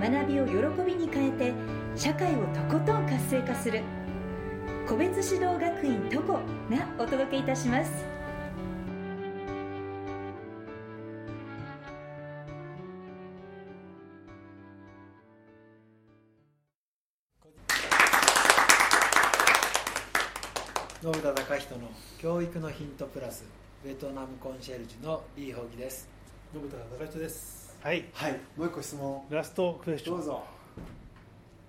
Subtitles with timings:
[0.00, 1.52] 学びを喜びに変えて
[1.94, 3.82] 社会をとことん活性化する。
[4.88, 6.40] 個別指導学院トコが
[6.98, 7.92] お届けいたします。
[21.02, 21.88] 信田隆人の
[22.18, 23.44] 教育のヒントプラス
[23.84, 26.08] ベトナムコンシェルジュのリー・ホギです。
[26.52, 28.04] 信田隆人ですはい。
[28.12, 28.32] はい。
[28.58, 29.22] もう一個質問。
[29.30, 30.16] ラストクエスチョン。
[30.18, 30.44] どうぞ。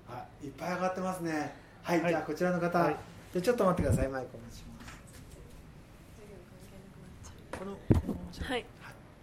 [0.10, 0.48] あい。
[0.48, 1.56] っぱい上がってますね。
[1.84, 2.12] はい、はい。
[2.12, 2.98] じゃあこちらの方、はい。
[3.32, 4.10] じゃあちょっと待ってください。
[4.10, 4.72] マイクお待ちしま
[8.42, 8.44] す。
[8.44, 8.66] はい。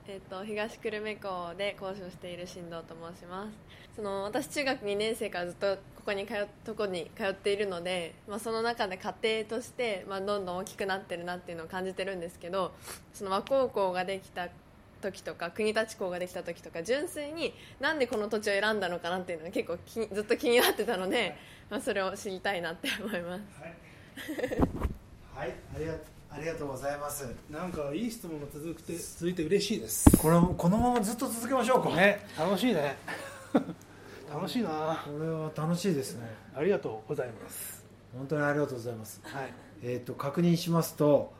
[0.08, 3.50] えっと東久留米校で講師をしている新藤と申します。
[3.95, 12.73] その私中学2年生からずっとここに通っとこに通っているので、まあ、その中で家庭として、まあ、どんどん大きくなってるなっていうのを感じてるんですけど
[13.12, 14.48] その和光校ができた
[14.98, 21.36] 時とか国立校ができた時とか純粋になんでこの土地を選んだのかなっていうのが結構きずっと気になってたので、
[21.70, 23.42] まあ、それを知りたいなって思います。
[25.34, 25.55] はい。
[25.77, 25.94] ありが
[26.30, 27.27] ありがとうございます。
[27.50, 30.10] なんかいい質問が続くて続いて嬉しいです。
[30.18, 31.90] これこのままずっと続けましょうか。
[31.96, 32.96] ね楽しいね。
[34.33, 35.02] 楽しいな。
[35.05, 36.27] これは楽しいですね。
[36.55, 37.84] ありがとうございます。
[38.16, 39.20] 本当にありがとうございます。
[39.24, 39.52] はい。
[39.83, 41.33] えー、と確認しますと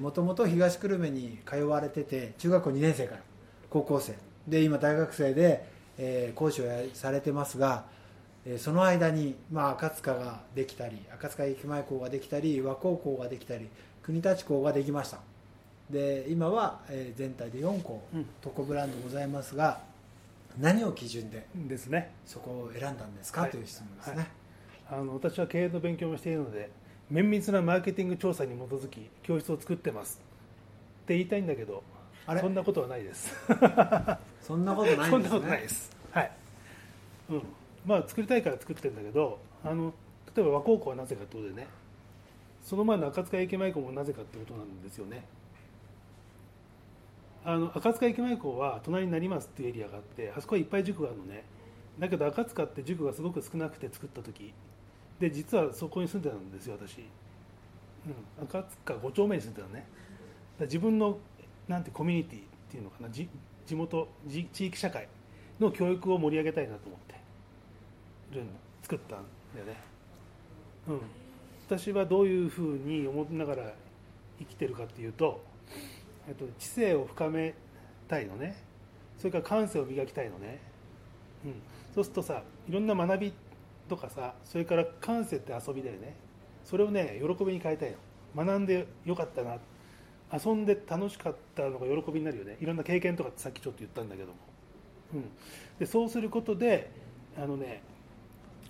[0.00, 3.20] もともと東久留米に通われてて中学校2年生から
[3.68, 4.14] 高校生。
[4.48, 5.64] で今大学生で、
[5.98, 7.84] えー講師をやされてますが、
[8.46, 13.68] えーその間に、まあ、赤塚ができたり赤塚駅前校ができたり和光校ができたり
[14.02, 15.18] 国立校ができました。
[15.90, 18.26] で今は、えー全体で4校、うん。
[18.40, 19.80] トコブランドございますが
[20.58, 22.12] 何を基準でですね。
[22.24, 23.50] そこを選んだんですか、はい。
[23.50, 25.00] という質問ですね、はい。
[25.00, 26.70] あの私は経営の勉強もしているので
[27.10, 30.20] 綿密なマーケティング調査に基づき教室を作ってます。
[31.02, 31.82] って言いたいんだけど
[32.26, 32.40] あれ？
[32.40, 33.34] そんなことはないです。
[34.40, 35.40] そんなことないそんなんですね。
[35.40, 35.90] ことないです。
[36.12, 36.32] はい、
[37.30, 37.42] うん、
[37.84, 39.92] まあ作りたいから作ってるんだけどあの
[40.34, 41.66] 例えば和高校はなぜかってことでね。
[42.62, 45.24] その前の赤塚駅前校もなぜかってことなんですよね。
[47.44, 51.44] あの赤塚駅前校は隣になりますっていうエリアがあってあそこはいっぱい塾があるのね。
[51.98, 54.52] だけど赤塚って塾がすごく少なくて作った時
[55.20, 59.86] で実はそこに住んでたんですよ私、うん、赤塚5丁目に住んでたのね。
[60.60, 61.18] 自分の
[61.68, 63.08] なんてコミュニティっていうのかな。
[63.10, 63.28] 地
[63.76, 65.06] 元地域社会
[65.60, 67.14] の教育を盛り上げたいなと思って
[68.34, 68.42] る
[68.82, 69.18] 作ったん
[69.54, 69.76] だよね、
[70.88, 71.00] うん、
[71.68, 73.72] 私はどういうふうに思いながら
[74.38, 75.40] 生きてるかっていうと、
[76.26, 77.54] えっと、知性を深め
[78.08, 78.56] たいのね。
[79.18, 80.58] それから感性を磨きたいのね、
[81.44, 81.52] うん、
[81.94, 83.34] そうするとさいろんな学び
[83.90, 86.14] とかさそれから感性って遊びだよね。
[86.64, 88.44] それをね喜びに変えたいの。
[88.44, 89.58] 学んでよかったな。
[90.32, 92.56] 遊んで楽しかったのが喜びになるよね。
[92.60, 94.34] いろんな経験とかってさっきちょっと言ったんだけども、
[95.14, 95.24] うん、
[95.80, 96.92] でそうすることで
[97.36, 97.82] あのね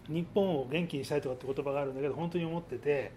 [0.08, 3.12] 日本を元気にしたいとかって言葉があるんだけど本当に思ってて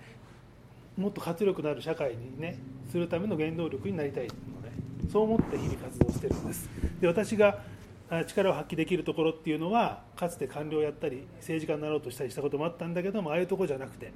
[0.97, 2.59] もっと活力のある社会にね
[2.91, 4.73] するための原動力になりたいのね。
[5.09, 6.69] そう思って日々活動してるんです。
[6.99, 7.63] で私が
[8.09, 14.11] 力を発揮できるところっていうのはかつて官僚やったり政治家になろうとしたりしたこともあったんだけどもああいうところじゃなくて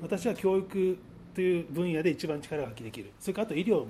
[0.00, 0.98] 私は教育
[1.34, 3.10] という分野で一番力が発揮できる。
[3.18, 3.88] それからあと医療も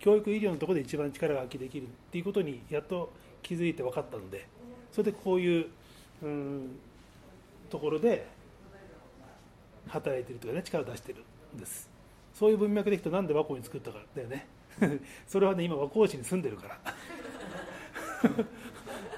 [0.00, 1.84] 教育医療のところで一番力が発揮できる。
[1.84, 3.12] っていうことにやっと
[3.42, 4.46] 気づいて分かったので
[4.92, 5.66] それでこういう
[6.22, 6.78] うん
[7.68, 8.26] ところで
[9.88, 11.22] 働いてるというかね力を出してる
[11.54, 11.90] んです。
[12.34, 14.46] そういう文脈でいくとなんで和光に作ったかだよね。
[15.26, 16.78] それはね今和光市に住んでるから。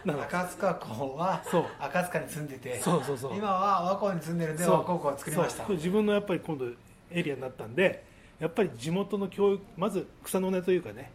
[0.06, 1.42] 赤塚校は
[1.78, 3.36] 赤塚に住んでてそうそうそう。
[3.36, 5.66] 今は和光に住んでるんで和光校を作りました。
[5.68, 6.66] 自分のやっぱり今度
[7.10, 8.04] エリアになったんで
[8.38, 11.10] やっぱり地元の教育まず草の根というかね、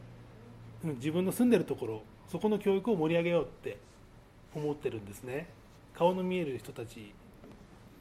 [0.83, 3.77] うん、自分の住んでるところそこの教育を盛り上げようって
[4.55, 5.47] 思ってるんですね。
[5.95, 7.13] 顔の見える人たち、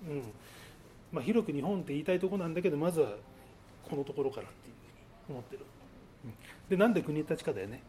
[0.08, 0.22] うん。
[1.12, 3.10] まあ、広く日本って言いたいところなんだけどまずは
[3.88, 4.74] このところからっていう
[5.26, 5.66] ふうに思ってる、
[6.24, 6.34] うん。
[6.70, 7.82] でなんで国立かだよね。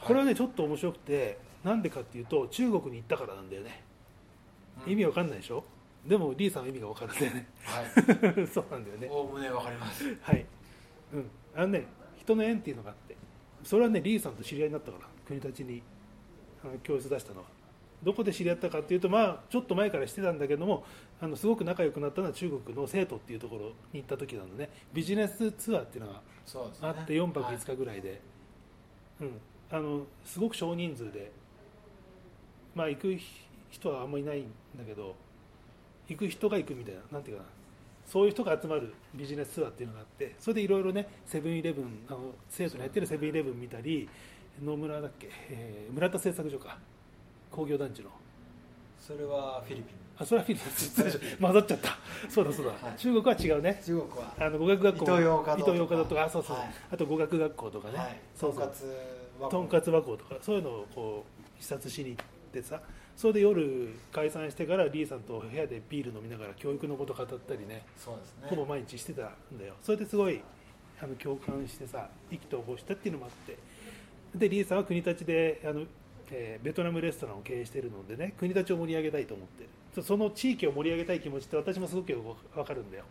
[0.00, 3.82] これはねちょっと面白くてなんでかっていうと中国に行ったからなんだよね。
[4.86, 5.64] 意味わかんないでしょ？
[6.06, 7.46] でもリーさんは意味がわかるんだよね。
[7.64, 8.46] はい。
[8.46, 9.08] そうなんだよね。
[9.10, 10.16] おおむねわかります。
[10.22, 10.46] はい、
[11.12, 13.16] うん、あのね人の縁っていうのがあって
[13.64, 15.82] それはねリーさんと知り合いになったから国立に
[16.64, 17.58] あの教室出したのは。
[18.00, 20.84] どこで知り合ったかっていうと、まあ、ちょっと前からしてたんだけども
[21.20, 24.70] あのすごく仲良くなったのは中国の生徒っていうところに行った時なのね。
[24.92, 26.22] ビジネスツアーっていうのが
[26.82, 28.20] あって4泊5日ぐらいで、
[29.20, 31.32] うん、あのすごく少人数で、
[32.78, 33.16] まあ、行く
[33.70, 34.44] 人はあんまりいないん
[34.78, 35.14] だけど
[36.08, 37.48] 行く人が行くみたいななんていうかな。
[38.06, 44.08] そういう人が集まるビジネスツアーっていうのがあってそれでいろいろねセブンイレブンあの生徒のやってるセブンイレブン見たり
[44.64, 46.78] 野村だっけ、えー村田製作所か。
[47.50, 48.10] 工業団地の。
[49.00, 49.96] それはフィリピン。
[50.18, 51.36] あそれはフィリピン。
[51.40, 51.98] 混ざっちゃった。
[52.28, 52.98] そうだそうだ、はい。
[52.98, 53.80] 中国は違うね。
[53.84, 54.34] 中国は。
[54.38, 56.24] あの語学学校イトーヨーカドーとかとか。
[56.24, 56.74] あそうそう、はい。
[56.92, 58.20] あと語学学校とかね、はい。
[58.34, 58.62] そうそう。
[58.62, 58.84] とんかつ
[59.40, 60.36] はとんかつ箱とか。
[60.40, 61.24] そういうのをこ
[61.58, 62.80] う視察しに行ってさ
[63.16, 68.46] それで夜解散してからリーさんと部屋でビール飲みながら教育のこと語ったりねそうですね。
[68.48, 69.74] ほぼ毎日してたんだよ。
[69.82, 70.40] それですごい
[71.02, 73.58] あの共感してさ意気投合したっていうのもあって。
[74.34, 75.82] でリーさんは国立であの、
[76.30, 79.70] えーベトナムレストランを経営しているのでね国立を盛り上げたいと思ってる。
[79.94, 82.20] そその地域を盛り上げたい気持ちって私もすごくよ
[82.52, 83.04] く分かるんだよ、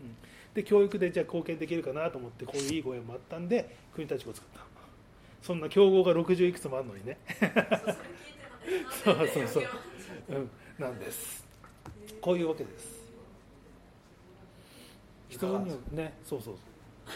[0.00, 0.16] うん、
[0.52, 4.60] で教育でじゃあ貢献できるかなと思ってこういういいご縁もあったんで国立校を作った。
[5.42, 7.18] そんな競合が60いくつもあるのにね
[9.04, 9.64] そうそうそう、
[10.30, 11.46] うん、なんです。
[12.20, 12.96] こういうわけです。
[15.28, 16.14] 人にはね。
[16.24, 16.54] そうそう。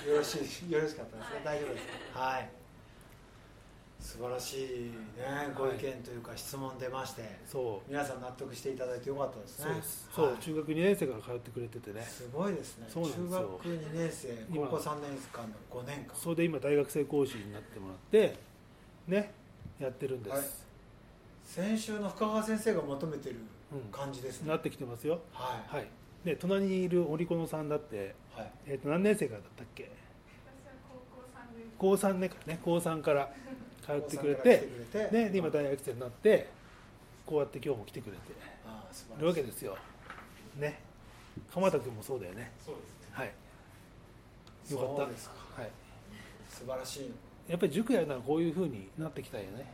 [0.09, 0.39] よろし
[0.69, 1.41] いよろしかったですね。
[1.45, 1.87] 大丈夫です。
[2.13, 2.51] はい。
[3.99, 5.53] 素晴らしいね。
[5.57, 7.91] ご意見というか質問出まして、そう。
[7.91, 9.83] 皆さん納得していただいてよかったですね。
[10.15, 10.37] そうはい。
[10.39, 12.03] 中学2年生から通ってくれててね。
[12.03, 16.15] すごいですね中学2年生今高校3年間の5年間。
[16.15, 18.39] それで今大学生講師になってもらって
[19.09, 19.33] ね
[19.79, 20.70] やってるんです、はい
[21.51, 23.37] 先週の深川先生が求めてる
[23.73, 23.81] うん。
[23.91, 25.19] 感じですね、なってきてますよ。
[25.33, 25.77] はい。
[25.77, 25.87] はい。
[26.25, 28.53] で隣にいる織子野さんだって、はい。
[28.67, 29.91] えー、と何年生からだったっけ？
[31.77, 33.33] 高3年からね高3から
[33.85, 35.17] 通ってくれて高三から来てくれて。
[35.17, 36.49] ね、で今大学生になって
[37.27, 38.19] こうやって今日も来てくれて。
[38.65, 39.21] ああ素晴らしい。
[39.23, 39.77] るわけですよ。
[40.57, 40.79] ね。
[41.53, 42.53] 鎌田君もそうだよね。
[42.65, 42.95] そうですね。
[43.11, 43.27] はい。
[43.27, 45.03] よかった。
[45.03, 45.35] そうですか。
[45.57, 45.71] はい。
[46.49, 47.11] 素晴らしい。
[47.49, 49.51] やっぱり塾やるならこういうふうになってきたよね。
[49.55, 49.65] はい、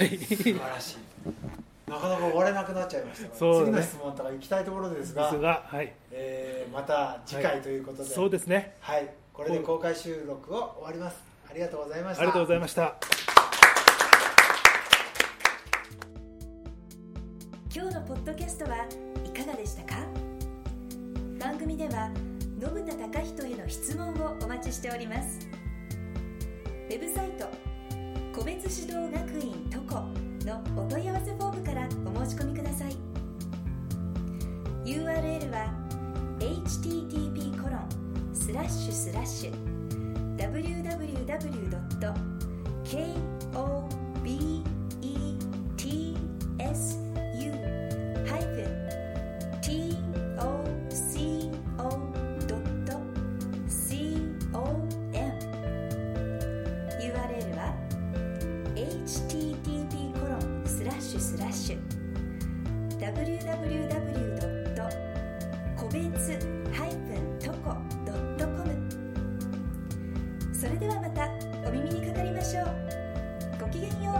[0.00, 0.16] はい。
[0.16, 1.90] 素晴らしい。
[1.90, 3.30] なかなか終われなくなっちゃいましたね。
[3.34, 5.62] 次の質問とか行きたいところですがですが。
[5.66, 5.92] はい。
[6.10, 8.76] えーまた次回ということで、そうですね。
[8.80, 11.18] はい、これで公開収録を終わります。
[11.50, 12.22] ありがとうございました。
[12.22, 12.94] ありがとうございました。
[17.74, 18.86] 今日のポッドキャストは
[19.24, 19.96] いかがでしたか？
[21.38, 22.10] 番組では
[22.60, 25.48] 信田隆人への質問をお待ちしております。
[26.88, 27.48] ウェブサイト
[28.40, 29.96] 個別指導学院トコ
[30.46, 32.96] のお問い合わせフォームからお申し込みください
[34.86, 35.66] URL は
[36.38, 37.86] http コロン
[38.32, 39.52] スラッシュスラッシュ
[40.38, 41.00] www.k
[63.12, 64.70] www.
[65.76, 66.38] 個別
[66.72, 67.74] -toco.com
[70.52, 71.28] それではまた
[71.66, 72.66] お耳にかかりましょう。
[73.60, 74.12] ごきげんよ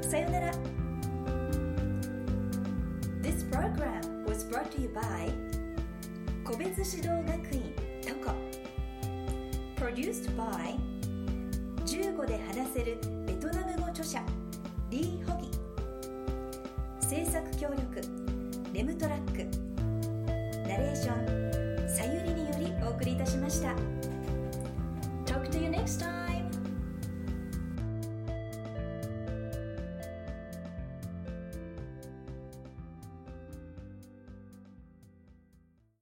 [0.00, 0.04] う。
[0.04, 0.52] さようなら。
[3.22, 5.32] This program was brought to you by
[6.44, 8.34] 個別指導学院トコ
[9.76, 10.76] Produced by
[11.86, 14.22] 15で話せるベトナム語著者
[14.90, 15.51] リー・ホギ
[17.42, 18.00] 作協力
[18.72, 19.44] レムトラック
[20.68, 23.74] ナレーションさゆりによりお送りいたしました。
[25.26, 26.31] Talk to you next time!